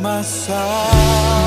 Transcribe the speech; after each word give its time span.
my 0.00 0.22
side. 0.22 1.39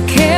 complicated 0.00 0.29